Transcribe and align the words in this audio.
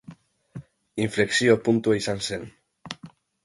Inflexio 1.07 1.59
puntua 1.69 2.01
izan 2.01 2.27
zen. 2.31 2.51